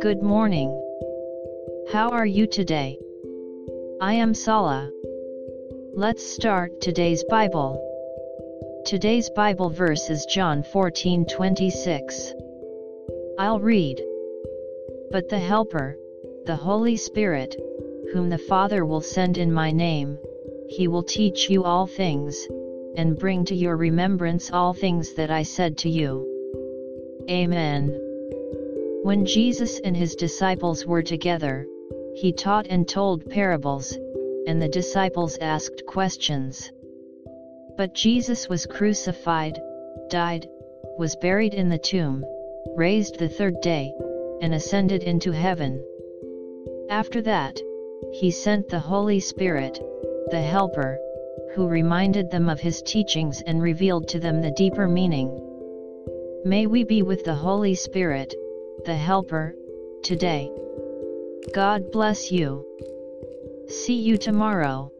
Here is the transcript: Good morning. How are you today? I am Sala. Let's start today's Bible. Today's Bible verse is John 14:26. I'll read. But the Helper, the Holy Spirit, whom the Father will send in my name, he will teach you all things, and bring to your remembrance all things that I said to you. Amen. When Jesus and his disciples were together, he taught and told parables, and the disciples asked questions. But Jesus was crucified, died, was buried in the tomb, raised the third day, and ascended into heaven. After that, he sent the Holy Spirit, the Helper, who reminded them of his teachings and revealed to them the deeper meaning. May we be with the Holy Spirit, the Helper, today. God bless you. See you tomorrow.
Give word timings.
Good 0.00 0.22
morning. 0.22 0.70
How 1.92 2.08
are 2.12 2.24
you 2.24 2.46
today? 2.46 2.98
I 4.00 4.14
am 4.14 4.32
Sala. 4.32 4.90
Let's 5.92 6.24
start 6.24 6.80
today's 6.80 7.24
Bible. 7.24 7.78
Today's 8.86 9.28
Bible 9.36 9.68
verse 9.68 10.08
is 10.08 10.24
John 10.24 10.62
14:26. 10.62 12.32
I'll 13.38 13.60
read. 13.60 14.02
But 15.10 15.28
the 15.28 15.38
Helper, 15.38 15.98
the 16.46 16.56
Holy 16.56 16.96
Spirit, 16.96 17.54
whom 18.14 18.30
the 18.30 18.38
Father 18.38 18.86
will 18.86 19.02
send 19.02 19.36
in 19.36 19.52
my 19.52 19.72
name, 19.72 20.16
he 20.68 20.88
will 20.88 21.02
teach 21.02 21.50
you 21.50 21.64
all 21.64 21.86
things, 21.86 22.48
and 22.96 23.18
bring 23.18 23.44
to 23.46 23.54
your 23.54 23.76
remembrance 23.76 24.50
all 24.50 24.72
things 24.72 25.14
that 25.14 25.30
I 25.30 25.42
said 25.42 25.78
to 25.78 25.90
you. 25.90 26.30
Amen. 27.28 27.88
When 29.02 29.26
Jesus 29.26 29.80
and 29.80 29.96
his 29.96 30.14
disciples 30.14 30.86
were 30.86 31.02
together, 31.02 31.66
he 32.14 32.32
taught 32.32 32.66
and 32.68 32.86
told 32.86 33.28
parables, 33.28 33.98
and 34.46 34.60
the 34.60 34.68
disciples 34.68 35.36
asked 35.40 35.84
questions. 35.86 36.70
But 37.76 37.94
Jesus 37.94 38.48
was 38.48 38.66
crucified, 38.66 39.60
died, 40.08 40.48
was 40.96 41.16
buried 41.16 41.54
in 41.54 41.68
the 41.68 41.78
tomb, 41.78 42.24
raised 42.76 43.18
the 43.18 43.28
third 43.28 43.60
day, 43.60 43.92
and 44.40 44.54
ascended 44.54 45.02
into 45.02 45.32
heaven. 45.32 45.84
After 46.88 47.20
that, 47.22 47.60
he 48.12 48.30
sent 48.30 48.68
the 48.68 48.78
Holy 48.78 49.18
Spirit, 49.18 49.80
the 50.30 50.40
Helper, 50.40 50.98
who 51.54 51.68
reminded 51.68 52.30
them 52.30 52.48
of 52.48 52.60
his 52.60 52.82
teachings 52.82 53.42
and 53.42 53.62
revealed 53.62 54.08
to 54.08 54.18
them 54.18 54.40
the 54.40 54.50
deeper 54.52 54.88
meaning. 54.88 55.40
May 56.44 56.66
we 56.66 56.84
be 56.84 57.02
with 57.02 57.24
the 57.24 57.34
Holy 57.34 57.74
Spirit, 57.74 58.34
the 58.84 58.94
Helper, 58.94 59.54
today. 60.02 60.50
God 61.54 61.90
bless 61.90 62.30
you. 62.30 62.66
See 63.68 63.94
you 63.94 64.18
tomorrow. 64.18 64.90